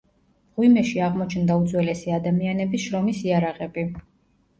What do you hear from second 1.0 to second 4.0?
აღმოჩნდა უძველესი ადამიანების შრომის იარაღები.